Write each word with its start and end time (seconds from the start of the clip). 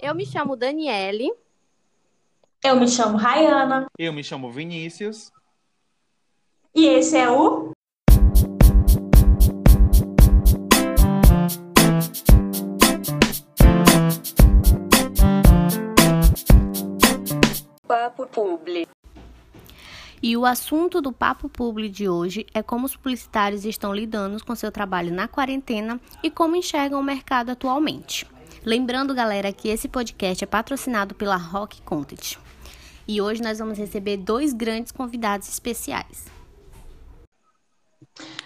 Eu 0.00 0.14
me 0.14 0.26
chamo 0.26 0.56
Daniele. 0.56 1.32
Eu 2.62 2.76
me 2.76 2.86
chamo 2.86 3.16
Rayana. 3.16 3.86
Eu 3.98 4.12
me 4.12 4.22
chamo 4.22 4.50
Vinícius. 4.50 5.32
E 6.74 6.86
esse 6.86 7.16
é 7.16 7.30
o. 7.30 7.70
Papo 17.88 18.26
Publi. 18.26 18.86
E 20.22 20.36
o 20.36 20.44
assunto 20.44 21.00
do 21.00 21.12
Papo 21.12 21.48
Publi 21.48 21.88
de 21.88 22.08
hoje 22.08 22.44
é 22.52 22.62
como 22.62 22.84
os 22.84 22.96
publicitários 22.96 23.64
estão 23.64 23.94
lidando 23.94 24.44
com 24.44 24.54
seu 24.54 24.70
trabalho 24.70 25.12
na 25.12 25.26
quarentena 25.26 25.98
e 26.22 26.30
como 26.30 26.56
enxergam 26.56 27.00
o 27.00 27.04
mercado 27.04 27.50
atualmente. 27.50 28.26
Lembrando, 28.66 29.14
galera, 29.14 29.52
que 29.52 29.68
esse 29.68 29.86
podcast 29.86 30.42
é 30.42 30.46
patrocinado 30.46 31.14
pela 31.14 31.36
Rock 31.36 31.80
Content. 31.82 32.36
E 33.06 33.22
hoje 33.22 33.40
nós 33.40 33.60
vamos 33.60 33.78
receber 33.78 34.16
dois 34.16 34.52
grandes 34.52 34.90
convidados 34.90 35.48
especiais. 35.48 36.26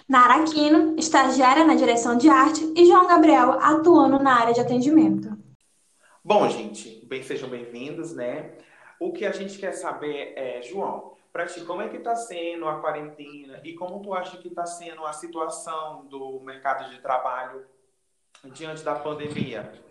Nara 0.07 0.35
Aquino, 0.35 0.95
estagiária 0.99 1.65
na 1.65 1.73
direção 1.73 2.15
de 2.19 2.29
arte, 2.29 2.61
e 2.77 2.85
João 2.85 3.07
Gabriel, 3.07 3.53
atuando 3.53 4.19
na 4.19 4.39
área 4.39 4.53
de 4.53 4.59
atendimento. 4.59 5.35
Bom, 6.23 6.47
gente, 6.47 7.03
bem, 7.07 7.23
sejam 7.23 7.49
bem-vindos, 7.49 8.13
né? 8.13 8.51
O 8.99 9.11
que 9.11 9.25
a 9.25 9.31
gente 9.31 9.57
quer 9.57 9.71
saber 9.71 10.33
é, 10.35 10.61
João, 10.61 11.13
para 11.33 11.47
ti, 11.47 11.61
como 11.61 11.81
é 11.81 11.89
que 11.89 11.97
está 11.97 12.15
sendo 12.15 12.67
a 12.67 12.79
quarentena 12.79 13.59
e 13.63 13.73
como 13.73 13.99
tu 14.03 14.13
acha 14.13 14.37
que 14.37 14.49
está 14.49 14.67
sendo 14.67 15.03
a 15.03 15.13
situação 15.13 16.05
do 16.05 16.39
mercado 16.41 16.91
de 16.91 17.01
trabalho 17.01 17.65
diante 18.53 18.83
da 18.83 18.93
pandemia? 18.93 19.89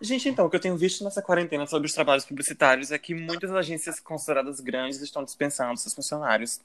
Gente, 0.00 0.28
então, 0.28 0.46
o 0.46 0.50
que 0.50 0.56
eu 0.56 0.60
tenho 0.60 0.76
visto 0.76 1.04
nessa 1.04 1.20
quarentena 1.20 1.66
sobre 1.66 1.86
os 1.86 1.92
trabalhos 1.92 2.24
publicitários 2.24 2.90
é 2.90 2.98
que 2.98 3.14
muitas 3.14 3.50
agências 3.52 4.00
consideradas 4.00 4.58
grandes 4.58 5.00
estão 5.02 5.22
dispensando 5.22 5.78
seus 5.78 5.94
funcionários. 5.94 6.60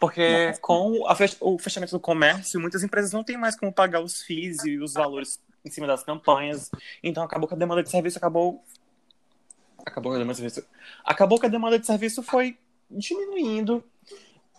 Porque 0.00 0.54
com 0.60 0.98
o 1.40 1.58
fechamento 1.58 1.92
do 1.92 2.00
comércio, 2.00 2.58
muitas 2.58 2.82
empresas 2.82 3.12
não 3.12 3.22
têm 3.22 3.36
mais 3.36 3.54
como 3.54 3.72
pagar 3.72 4.00
os 4.00 4.22
FIIs 4.22 4.64
e 4.64 4.78
os 4.78 4.94
valores 4.94 5.38
em 5.64 5.70
cima 5.70 5.86
das 5.86 6.02
campanhas. 6.02 6.70
Então 7.02 7.22
acabou 7.22 7.46
que 7.46 7.54
a 7.54 7.58
demanda 7.58 7.82
de 7.82 7.90
serviço 7.90 8.18
acabou. 8.18 8.64
Acabou 9.84 10.10
que 10.10 10.16
a 10.16 10.18
demanda 10.18 10.34
de 10.34 10.50
serviço. 10.50 10.68
Acabou 11.04 11.38
que 11.38 11.46
a 11.46 11.50
demanda 11.50 11.78
de 11.78 11.86
serviço 11.86 12.22
foi 12.22 12.58
diminuindo 12.90 13.84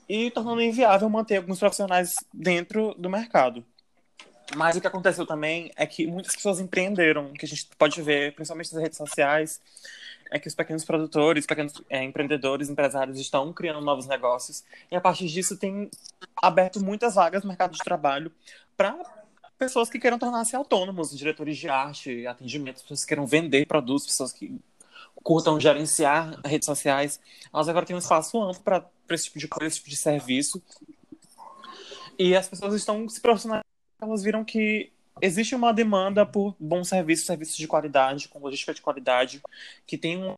e 0.08 0.30
tornando 0.32 0.62
inviável 0.62 1.10
manter 1.10 1.38
alguns 1.38 1.60
profissionais 1.60 2.16
dentro 2.34 2.94
do 2.94 3.10
mercado. 3.10 3.66
Mas 4.56 4.76
o 4.76 4.82
que 4.82 4.88
aconteceu 4.88 5.26
também 5.26 5.72
é 5.76 5.86
que 5.86 6.06
muitas 6.08 6.36
pessoas 6.36 6.60
empreenderam, 6.60 7.32
que 7.34 7.46
a 7.46 7.48
gente 7.48 7.68
pode 7.78 8.02
ver, 8.02 8.34
principalmente 8.34 8.74
nas 8.74 8.84
redes 8.84 8.98
sociais, 8.98 9.62
é 10.32 10.40
que 10.40 10.48
os 10.48 10.56
pequenos 10.56 10.86
produtores, 10.86 11.46
pequenos 11.46 11.74
é, 11.90 12.04
empreendedores, 12.04 12.70
empresários 12.70 13.20
estão 13.20 13.52
criando 13.52 13.82
novos 13.82 14.08
negócios 14.08 14.64
e 14.90 14.96
a 14.96 15.02
partir 15.02 15.28
disso 15.28 15.58
tem 15.58 15.90
aberto 16.42 16.80
muitas 16.80 17.16
vagas 17.16 17.44
no 17.44 17.50
mercado 17.50 17.74
de 17.74 17.80
trabalho 17.80 18.32
para 18.78 18.98
pessoas 19.60 19.90
que 19.90 20.00
queiram 20.00 20.18
tornar-se 20.18 20.56
autônomos, 20.56 21.16
diretores 21.16 21.58
de 21.58 21.70
arte, 21.70 22.26
atendimento, 22.26 22.82
pessoas 22.82 23.02
que 23.02 23.10
queiram 23.10 23.28
vender 23.28 23.68
produtos, 23.68 24.08
pessoas 24.08 24.32
que 24.32 24.60
curtam 25.22 25.60
gerenciar 25.60 26.40
redes 26.44 26.66
sociais. 26.66 27.20
Elas 27.54 27.70
agora 27.70 27.86
têm 27.86 27.96
um 27.96 28.00
espaço 28.00 28.42
amplo 28.42 28.62
para 28.64 28.86
esse 29.10 29.26
tipo 29.26 29.64
esse 29.64 29.78
tipo 29.78 29.90
de 29.90 29.98
serviço. 29.98 30.62
E 32.18 32.36
as 32.36 32.48
pessoas 32.48 32.74
estão 32.74 33.08
se 33.08 33.20
profissionalizando 33.20 33.71
elas 34.02 34.24
viram 34.24 34.44
que 34.44 34.92
existe 35.22 35.54
uma 35.54 35.72
demanda 35.72 36.26
por 36.26 36.56
bons 36.60 36.88
serviços, 36.88 37.26
serviços 37.26 37.56
de 37.56 37.68
qualidade, 37.68 38.28
com 38.28 38.40
logística 38.40 38.74
de 38.74 38.82
qualidade, 38.82 39.42
que 39.86 39.98
tem 39.98 40.18
um 40.18 40.36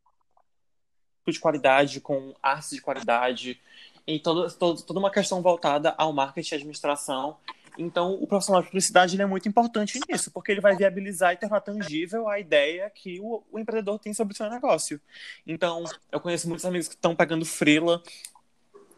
de 1.26 1.40
qualidade, 1.40 2.02
com 2.02 2.36
artes 2.44 2.72
de 2.72 2.82
qualidade, 2.82 3.60
e 4.06 4.20
toda, 4.20 4.52
toda, 4.52 4.82
toda 4.82 5.00
uma 5.00 5.10
questão 5.10 5.42
voltada 5.42 5.96
ao 5.98 6.12
marketing 6.12 6.54
e 6.54 6.58
administração. 6.58 7.38
Então, 7.78 8.14
o 8.16 8.28
profissional 8.28 8.62
de 8.62 8.68
publicidade 8.68 9.20
é 9.20 9.26
muito 9.26 9.48
importante 9.48 10.00
nisso, 10.08 10.30
porque 10.32 10.52
ele 10.52 10.60
vai 10.60 10.76
viabilizar 10.76 11.34
e 11.34 11.38
tornar 11.38 11.62
tangível 11.62 12.28
a 12.28 12.40
ideia 12.40 12.90
que 12.90 13.22
o, 13.22 13.42
o 13.50 13.58
empreendedor 13.58 13.98
tem 14.00 14.14
sobre 14.14 14.34
o 14.34 14.38
seu 14.38 14.50
negócio. 14.50 15.00
Então, 15.48 15.86
eu 16.12 16.20
conheço 16.20 16.48
muitos 16.48 16.66
amigos 16.66 16.90
que 16.90 16.96
estão 16.96 17.16
pegando 17.16 17.46
freela. 17.46 18.04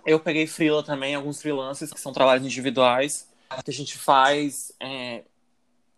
Eu 0.03 0.19
peguei 0.19 0.47
freela 0.47 0.83
também, 0.83 1.13
alguns 1.13 1.41
freelancers 1.41 1.93
que 1.93 1.99
são 1.99 2.11
trabalhos 2.11 2.43
individuais 2.43 3.29
que 3.63 3.71
a 3.71 3.73
gente 3.73 3.97
faz 3.97 4.71
é, 4.79 5.23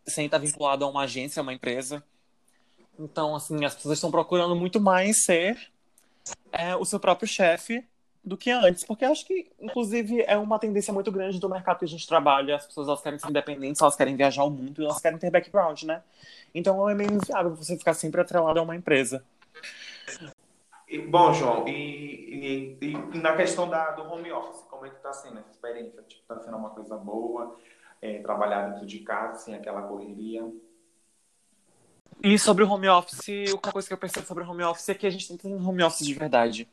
sem 0.05 0.25
estar 0.25 0.37
vinculado 0.37 0.85
a 0.85 0.89
uma 0.89 1.03
agência, 1.03 1.39
a 1.39 1.43
uma 1.43 1.53
empresa. 1.53 2.03
Então, 2.99 3.35
assim, 3.35 3.63
as 3.63 3.75
pessoas 3.75 3.97
estão 3.97 4.09
procurando 4.09 4.55
muito 4.55 4.79
mais 4.79 5.23
ser 5.23 5.71
é, 6.51 6.75
o 6.75 6.85
seu 6.85 6.99
próprio 6.99 7.27
chefe 7.27 7.85
do 8.23 8.35
que 8.35 8.51
antes, 8.51 8.83
porque 8.83 9.05
acho 9.05 9.25
que, 9.25 9.49
inclusive, 9.59 10.21
é 10.27 10.37
uma 10.37 10.59
tendência 10.59 10.93
muito 10.93 11.09
grande 11.11 11.39
do 11.39 11.49
mercado 11.49 11.79
que 11.79 11.85
a 11.85 11.87
gente 11.87 12.05
trabalha. 12.05 12.57
As 12.57 12.65
pessoas 12.65 12.87
elas 12.87 13.01
querem 13.01 13.17
ser 13.17 13.29
independentes, 13.29 13.81
elas 13.81 13.95
querem 13.95 14.15
viajar 14.17 14.43
o 14.43 14.49
mundo, 14.49 14.83
elas 14.83 14.99
querem 14.99 15.17
ter 15.17 15.31
background, 15.31 15.83
né? 15.83 16.03
Então 16.53 16.89
é 16.89 16.93
meio 16.93 17.13
inviável 17.13 17.55
você 17.55 17.77
ficar 17.77 17.93
sempre 17.93 18.19
atrelado 18.19 18.59
a 18.59 18.63
uma 18.63 18.75
empresa. 18.75 19.23
Bom, 21.09 21.33
João, 21.33 21.67
e, 21.67 22.77
e, 22.81 22.87
e, 23.13 23.17
na 23.17 23.35
questão 23.35 23.69
da, 23.69 23.91
do 23.91 24.03
home 24.03 24.31
office, 24.31 24.61
como 24.77 24.87
é 24.87 24.89
que 24.89 24.97
está 24.97 25.11
sendo 25.11 25.39
essa 25.39 25.49
experiência? 25.49 25.89
Está 25.89 26.03
tipo, 26.03 26.21
tá 26.27 26.39
sendo 26.39 26.55
uma 26.55 26.69
coisa 26.69 26.95
boa? 26.95 27.57
É, 28.01 28.21
trabalhar 28.21 28.69
dentro 28.69 28.85
de 28.85 28.99
casa, 28.99 29.39
sem 29.39 29.55
aquela 29.55 29.81
correria? 29.81 30.47
E 32.23 32.37
sobre 32.37 32.63
o 32.63 32.69
home 32.69 32.87
office, 32.87 33.51
uma 33.51 33.71
coisa 33.71 33.87
que 33.87 33.93
eu 33.93 33.97
percebo 33.97 34.25
sobre 34.25 34.43
o 34.43 34.49
home 34.49 34.63
office 34.63 34.89
é 34.89 34.93
que 34.93 35.07
a 35.07 35.09
gente 35.09 35.35
tem 35.35 35.53
um 35.53 35.67
home 35.67 35.83
office 35.83 36.05
de 36.05 36.13
verdade. 36.13 36.67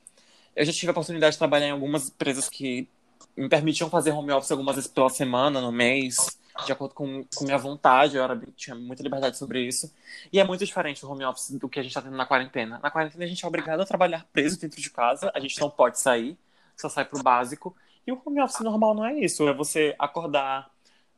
Eu 0.54 0.64
já 0.64 0.72
tive 0.72 0.88
a 0.88 0.92
oportunidade 0.92 1.32
de 1.32 1.38
trabalhar 1.38 1.66
em 1.66 1.70
algumas 1.70 2.08
empresas 2.08 2.48
que 2.48 2.88
me 3.36 3.48
permitiam 3.48 3.90
fazer 3.90 4.10
home 4.12 4.32
office 4.32 4.52
algumas 4.52 4.76
vezes 4.76 4.90
pela 4.90 5.08
semana, 5.08 5.60
no 5.60 5.72
mês 5.72 6.16
de 6.64 6.72
acordo 6.72 6.94
com, 6.94 7.24
com 7.34 7.44
minha 7.44 7.58
vontade, 7.58 8.16
eu 8.16 8.22
era, 8.22 8.40
tinha 8.54 8.76
muita 8.76 9.02
liberdade 9.02 9.36
sobre 9.36 9.60
isso. 9.60 9.92
E 10.32 10.38
é 10.38 10.44
muito 10.44 10.64
diferente 10.64 11.04
o 11.04 11.10
home 11.10 11.24
office 11.24 11.50
do 11.58 11.68
que 11.68 11.80
a 11.80 11.82
gente 11.82 11.90
está 11.90 12.00
tendo 12.00 12.16
na 12.16 12.24
quarentena. 12.24 12.78
Na 12.80 12.90
quarentena 12.90 13.24
a 13.24 13.26
gente 13.26 13.44
é 13.44 13.48
obrigado 13.48 13.80
a 13.80 13.86
trabalhar 13.86 14.24
preso 14.32 14.60
dentro 14.60 14.80
de 14.80 14.88
casa, 14.88 15.32
a 15.34 15.40
gente 15.40 15.60
não 15.60 15.68
pode 15.68 15.98
sair, 15.98 16.38
só 16.76 16.88
sai 16.88 17.04
pro 17.04 17.22
básico. 17.22 17.74
E 18.06 18.12
o 18.12 18.20
home 18.24 18.40
office 18.40 18.60
normal 18.60 18.94
não 18.94 19.04
é 19.04 19.14
isso, 19.18 19.48
é 19.48 19.54
você 19.54 19.94
acordar, 19.98 20.70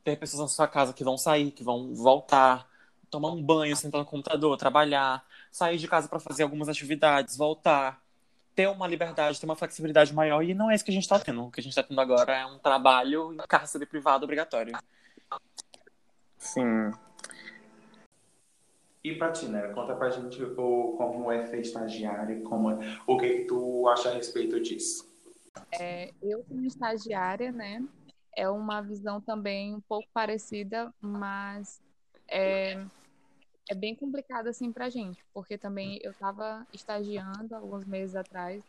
ter 0.03 0.17
pessoas 0.17 0.41
na 0.41 0.47
sua 0.47 0.67
casa 0.67 0.93
que 0.93 1.03
vão 1.03 1.17
sair, 1.17 1.51
que 1.51 1.63
vão 1.63 1.93
voltar, 1.93 2.67
tomar 3.09 3.31
um 3.31 3.41
banho, 3.41 3.75
sentar 3.75 3.99
no 3.99 4.05
computador, 4.05 4.57
trabalhar, 4.57 5.25
sair 5.51 5.77
de 5.77 5.87
casa 5.87 6.07
para 6.07 6.19
fazer 6.19 6.43
algumas 6.43 6.69
atividades, 6.69 7.35
voltar, 7.35 8.01
ter 8.55 8.67
uma 8.67 8.87
liberdade, 8.87 9.39
ter 9.39 9.45
uma 9.45 9.55
flexibilidade 9.55 10.13
maior. 10.13 10.41
E 10.43 10.53
não 10.53 10.71
é 10.71 10.75
isso 10.75 10.83
que 10.83 10.91
a 10.91 10.93
gente 10.93 11.03
está 11.03 11.19
tendo. 11.19 11.45
O 11.45 11.51
que 11.51 11.59
a 11.59 11.63
gente 11.63 11.71
está 11.71 11.83
tendo 11.83 11.99
agora 11.99 12.35
é 12.35 12.45
um 12.45 12.57
trabalho 12.57 13.33
em 13.33 13.37
cárcere 13.47 13.85
privado 13.85 14.23
obrigatório. 14.23 14.77
Sim. 16.37 16.91
E 19.03 19.15
pra 19.15 19.31
ti, 19.31 19.45
né? 19.45 19.67
Conta 19.69 19.95
pra 19.95 20.09
gente 20.09 20.41
o, 20.43 20.95
como 20.97 21.31
é 21.31 21.45
ser 21.45 21.61
estagiária, 21.61 22.41
como, 22.41 22.71
é, 22.71 22.99
o 23.05 23.17
que, 23.17 23.29
que 23.29 23.45
tu 23.45 23.87
acha 23.87 24.09
a 24.09 24.13
respeito 24.13 24.59
disso. 24.59 25.07
É, 25.73 26.13
eu 26.21 26.43
como 26.45 26.65
estagiária, 26.65 27.51
né? 27.51 27.79
É 28.35 28.49
uma 28.49 28.81
visão 28.81 29.21
também 29.21 29.75
um 29.75 29.81
pouco 29.81 30.07
parecida, 30.13 30.93
mas 31.01 31.81
é, 32.29 32.75
é 33.69 33.75
bem 33.75 33.95
complicado 33.95 34.47
assim 34.47 34.71
pra 34.71 34.89
gente, 34.89 35.25
porque 35.33 35.57
também 35.57 35.99
eu 36.03 36.11
estava 36.11 36.65
estagiando 36.73 37.55
alguns 37.55 37.85
meses 37.85 38.15
atrás 38.15 38.63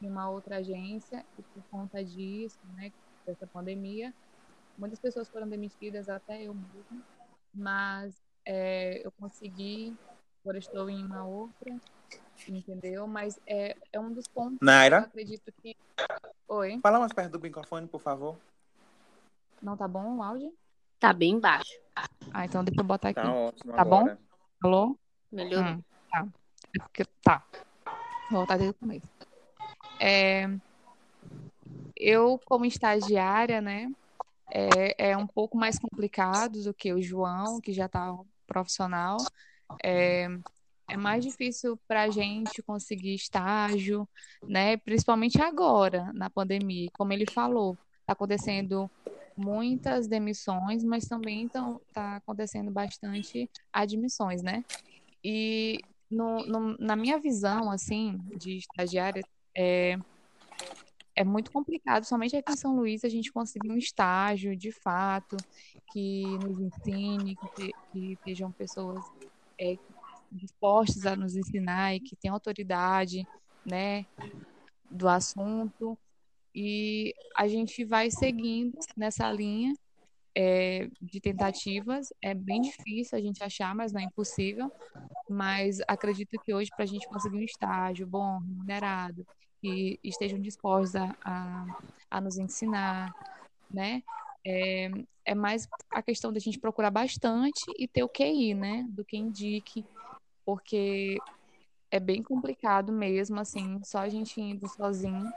em 0.00 0.08
uma 0.10 0.30
outra 0.30 0.58
agência 0.58 1.24
e 1.38 1.42
por 1.42 1.62
conta 1.70 2.04
disso, 2.04 2.58
né, 2.74 2.92
dessa 3.26 3.46
pandemia, 3.46 4.14
Muitas 4.76 5.00
pessoas 5.00 5.28
foram 5.28 5.48
demitidas, 5.48 6.08
até 6.08 6.42
eu 6.44 6.54
mesmo, 6.54 7.04
mas 7.52 8.22
é, 8.46 9.04
eu 9.06 9.12
consegui, 9.12 9.98
agora 10.42 10.58
estou 10.58 10.88
em 10.88 11.04
uma 11.04 11.26
outra, 11.26 11.78
entendeu? 12.48 13.06
Mas 13.06 13.38
é, 13.46 13.76
é 13.92 14.00
um 14.00 14.12
dos 14.12 14.26
pontos 14.28 14.58
Naira? 14.60 14.98
que 14.98 15.04
eu 15.04 15.08
acredito 15.08 15.52
que. 15.60 15.76
Oi. 16.48 16.78
Fala 16.82 16.98
mais 16.98 17.12
perto 17.12 17.32
do 17.32 17.40
microfone, 17.40 17.86
por 17.86 18.00
favor. 18.00 18.36
Não 19.62 19.76
tá 19.76 19.86
bom 19.86 20.16
o 20.16 20.22
áudio? 20.22 20.54
Tá 20.98 21.12
bem 21.12 21.38
baixo. 21.38 21.78
Ah, 22.32 22.44
então 22.44 22.64
deixa 22.64 22.80
eu 22.80 22.84
botar 22.84 23.10
aqui. 23.10 23.20
Tá 23.20 23.32
ótimo. 23.32 23.72
Tá 23.72 23.84
bom? 23.84 24.16
Alô? 24.62 24.98
Melhorou. 25.30 25.72
Hum, 25.72 25.82
tá. 26.10 26.26
É 26.98 27.04
tá. 27.22 27.44
Vou 28.30 28.40
voltar 28.40 28.56
desde 28.56 28.76
o 28.76 28.78
começo. 28.78 29.06
É, 29.98 30.46
eu, 31.96 32.40
como 32.46 32.64
estagiária, 32.64 33.60
né, 33.60 33.90
é, 34.50 35.10
é 35.10 35.16
um 35.16 35.26
pouco 35.26 35.56
mais 35.56 35.78
complicado 35.78 36.62
do 36.62 36.74
que 36.74 36.92
o 36.92 37.02
João, 37.02 37.60
que 37.60 37.72
já 37.72 37.86
está 37.86 38.14
profissional. 38.46 39.18
É, 39.82 40.26
é 40.90 40.96
mais 40.96 41.24
difícil 41.24 41.78
para 41.86 42.02
a 42.02 42.10
gente 42.10 42.62
conseguir 42.62 43.14
estágio, 43.14 44.08
né? 44.42 44.76
Principalmente 44.76 45.40
agora, 45.40 46.12
na 46.12 46.28
pandemia. 46.28 46.90
Como 46.92 47.12
ele 47.12 47.26
falou, 47.30 47.78
está 48.00 48.12
acontecendo 48.12 48.90
muitas 49.36 50.08
demissões, 50.08 50.82
mas 50.82 51.04
também 51.06 51.46
está 51.46 52.16
acontecendo 52.16 52.70
bastante 52.70 53.48
admissões, 53.72 54.42
né? 54.42 54.64
E 55.24 55.78
no, 56.10 56.44
no, 56.44 56.76
na 56.78 56.96
minha 56.96 57.18
visão, 57.20 57.70
assim, 57.70 58.18
de 58.36 58.56
estagiária, 58.56 59.22
é, 59.56 59.96
é 61.14 61.24
muito 61.24 61.52
complicado, 61.52 62.04
somente 62.04 62.36
aqui 62.36 62.52
em 62.52 62.56
São 62.56 62.74
Luís, 62.74 63.04
a 63.04 63.08
gente 63.08 63.32
conseguir 63.32 63.70
um 63.70 63.76
estágio, 63.76 64.56
de 64.56 64.72
fato, 64.72 65.36
que 65.92 66.24
nos 66.38 66.60
ensine, 66.60 67.36
que, 67.54 67.72
que 67.92 68.12
estejam 68.12 68.50
pessoas 68.50 69.04
é, 69.58 69.78
dispostas 70.30 71.06
a 71.06 71.16
nos 71.16 71.36
ensinar 71.36 71.94
e 71.94 72.00
que 72.00 72.16
tenham 72.16 72.34
autoridade, 72.34 73.26
né, 73.64 74.06
do 74.90 75.08
assunto. 75.08 75.98
E 76.54 77.14
a 77.36 77.46
gente 77.46 77.84
vai 77.84 78.10
seguindo 78.10 78.76
nessa 78.96 79.30
linha 79.30 79.74
é, 80.34 80.88
de 81.00 81.20
tentativas. 81.20 82.12
É 82.22 82.34
bem 82.34 82.60
difícil 82.60 83.16
a 83.16 83.20
gente 83.20 83.42
achar, 83.42 83.74
mas 83.74 83.92
não 83.92 84.00
é 84.00 84.04
impossível. 84.04 84.70
Mas 85.28 85.80
acredito 85.86 86.38
que 86.40 86.52
hoje, 86.52 86.70
para 86.70 86.84
a 86.84 86.88
gente 86.88 87.08
conseguir 87.08 87.36
um 87.36 87.42
estágio 87.42 88.06
bom, 88.06 88.38
remunerado, 88.38 89.26
que 89.60 90.00
estejam 90.02 90.40
dispostos 90.40 90.96
a, 90.96 91.16
a, 91.24 91.66
a 92.10 92.20
nos 92.20 92.38
ensinar, 92.38 93.12
né? 93.70 94.02
É, 94.44 94.90
é, 95.24 95.34
mais 95.34 95.68
a 95.90 96.02
questão 96.02 96.32
da 96.32 96.40
gente 96.40 96.58
procurar 96.58 96.90
bastante 96.90 97.60
e 97.78 97.86
ter 97.86 98.02
o 98.02 98.08
QI, 98.08 98.54
né? 98.54 98.86
Do 98.88 99.04
que 99.04 99.16
indique, 99.16 99.84
porque 100.50 101.16
é 101.92 102.00
bem 102.00 102.24
complicado 102.24 102.92
mesmo, 102.92 103.38
assim, 103.38 103.80
só 103.84 103.98
a 103.98 104.08
gente 104.08 104.40
indo 104.40 104.66
sozinho 104.68 105.32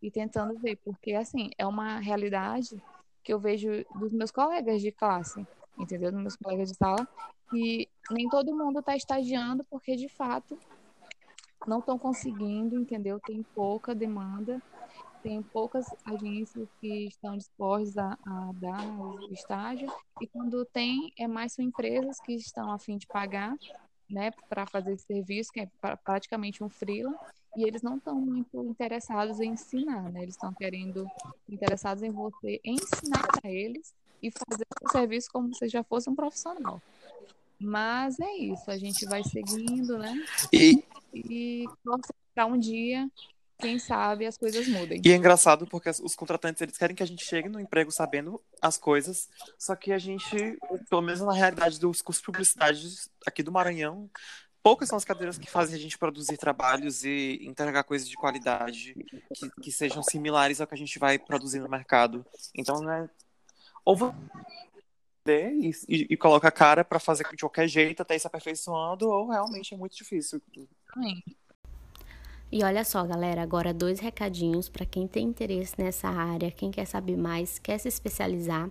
e 0.00 0.08
tentando 0.08 0.56
ver, 0.60 0.78
porque, 0.84 1.14
assim, 1.14 1.50
é 1.58 1.66
uma 1.66 1.98
realidade 1.98 2.80
que 3.24 3.32
eu 3.32 3.40
vejo 3.40 3.68
dos 3.96 4.12
meus 4.12 4.30
colegas 4.30 4.80
de 4.80 4.92
classe, 4.92 5.44
entendeu? 5.76 6.12
Dos 6.12 6.20
meus 6.20 6.36
colegas 6.36 6.70
de 6.70 6.76
sala, 6.76 7.08
que 7.50 7.88
nem 8.12 8.28
todo 8.28 8.56
mundo 8.56 8.78
está 8.78 8.94
estagiando 8.94 9.64
porque, 9.64 9.96
de 9.96 10.08
fato, 10.08 10.56
não 11.66 11.80
estão 11.80 11.98
conseguindo, 11.98 12.78
entendeu? 12.78 13.18
Tem 13.18 13.44
pouca 13.56 13.96
demanda, 13.96 14.62
tem 15.24 15.42
poucas 15.42 15.86
agências 16.06 16.68
que 16.80 17.08
estão 17.08 17.36
dispostas 17.36 17.98
a, 17.98 18.12
a 18.12 18.50
dar 18.54 18.86
o 18.96 19.32
estágio, 19.32 19.92
e 20.20 20.26
quando 20.28 20.64
tem, 20.66 21.12
é 21.18 21.26
mais 21.26 21.52
são 21.52 21.64
empresas 21.64 22.20
que 22.20 22.34
estão 22.34 22.70
a 22.70 22.78
fim 22.78 22.96
de 22.96 23.08
pagar, 23.08 23.56
né, 24.12 24.30
para 24.48 24.66
fazer 24.66 24.92
esse 24.92 25.06
serviço, 25.06 25.50
que 25.50 25.60
é 25.60 25.68
praticamente 26.04 26.62
um 26.62 26.68
freela, 26.68 27.18
e 27.56 27.64
eles 27.64 27.82
não 27.82 27.96
estão 27.96 28.14
muito 28.14 28.62
interessados 28.64 29.40
em 29.40 29.52
ensinar, 29.52 30.10
né? 30.10 30.22
Eles 30.22 30.34
estão 30.34 30.52
querendo 30.54 31.06
interessados 31.48 32.02
em 32.02 32.10
você 32.10 32.60
ensinar 32.64 33.26
para 33.26 33.50
eles 33.50 33.94
e 34.22 34.30
fazer 34.30 34.66
o 34.82 34.90
serviço 34.90 35.28
como 35.30 35.54
se 35.54 35.68
já 35.68 35.82
fosse 35.82 36.08
um 36.08 36.14
profissional. 36.14 36.80
Mas 37.58 38.18
é 38.20 38.32
isso, 38.36 38.70
a 38.70 38.78
gente 38.78 39.04
vai 39.06 39.22
seguindo, 39.22 39.98
né? 39.98 40.24
E, 40.52 40.82
E 41.14 41.64
para 42.34 42.46
um 42.46 42.58
dia, 42.58 43.08
quem 43.62 43.78
sabe, 43.78 44.26
as 44.26 44.36
coisas 44.36 44.66
mudem. 44.68 45.00
e 45.04 45.12
é 45.12 45.16
engraçado 45.16 45.66
porque 45.66 45.88
os 45.88 46.14
contratantes 46.14 46.60
eles 46.60 46.76
querem 46.76 46.94
que 46.94 47.02
a 47.02 47.06
gente 47.06 47.24
chegue 47.24 47.48
no 47.48 47.60
emprego 47.60 47.90
sabendo 47.90 48.42
as 48.60 48.76
coisas, 48.76 49.28
só 49.58 49.74
que 49.74 49.92
a 49.92 49.98
gente, 49.98 50.58
pelo 50.90 51.02
menos 51.02 51.20
na 51.20 51.32
realidade 51.32 51.78
dos 51.78 52.02
cursos 52.02 52.20
de 52.20 52.26
publicidade 52.26 52.82
aqui 53.26 53.42
do 53.42 53.52
Maranhão, 53.52 54.10
poucas 54.62 54.88
são 54.88 54.98
as 54.98 55.04
cadeiras 55.04 55.38
que 55.38 55.50
fazem 55.50 55.76
a 55.76 55.78
gente 55.78 55.98
produzir 55.98 56.36
trabalhos 56.36 57.04
e 57.04 57.40
entregar 57.42 57.84
coisas 57.84 58.08
de 58.08 58.16
qualidade 58.16 58.94
que, 59.34 59.50
que 59.62 59.72
sejam 59.72 60.02
similares 60.02 60.60
ao 60.60 60.66
que 60.66 60.74
a 60.74 60.78
gente 60.78 60.98
vai 60.98 61.18
produzir 61.18 61.60
no 61.60 61.68
mercado. 61.68 62.24
Então, 62.54 62.80
né, 62.80 63.08
ou 63.84 63.96
você 63.96 64.14
e, 65.26 65.70
e, 65.88 66.06
e 66.10 66.16
coloca 66.16 66.48
a 66.48 66.52
cara 66.52 66.84
para 66.84 66.98
fazer 66.98 67.24
de 67.30 67.36
qualquer 67.36 67.68
jeito 67.68 68.02
até 68.02 68.16
ir 68.16 68.20
se 68.20 68.26
aperfeiçoando, 68.26 69.08
ou 69.08 69.30
realmente 69.30 69.74
é 69.74 69.76
muito 69.76 69.96
difícil. 69.96 70.40
E 72.54 72.62
olha 72.62 72.84
só, 72.84 73.02
galera, 73.06 73.40
agora 73.40 73.72
dois 73.72 73.98
recadinhos 73.98 74.68
para 74.68 74.84
quem 74.84 75.08
tem 75.08 75.24
interesse 75.24 75.72
nessa 75.78 76.06
área, 76.06 76.50
quem 76.50 76.70
quer 76.70 76.84
saber 76.84 77.16
mais, 77.16 77.58
quer 77.58 77.78
se 77.78 77.88
especializar. 77.88 78.70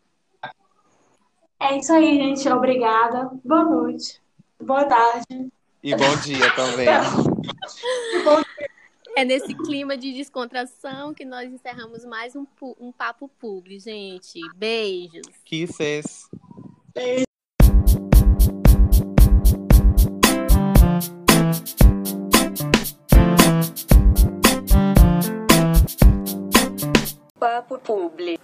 É 1.59 1.77
isso 1.77 1.93
aí, 1.93 2.17
gente. 2.17 2.49
Obrigada. 2.49 3.29
Boa 3.43 3.63
noite. 3.63 4.21
Boa 4.61 4.85
tarde. 4.85 5.51
E 5.83 5.95
bom 5.95 6.15
dia 6.23 6.53
também. 6.55 6.87
É 9.15 9.23
nesse 9.23 9.53
clima 9.53 9.95
de 9.95 10.11
descontração 10.11 11.13
que 11.13 11.23
nós 11.23 11.47
encerramos 11.47 12.03
mais 12.03 12.35
um, 12.35 12.47
um 12.79 12.91
Papo 12.91 13.29
Publi, 13.39 13.79
gente. 13.79 14.39
Beijos. 14.55 15.21
Kisses. 15.45 16.27
Papo 27.39 27.77
Publi. 27.77 28.39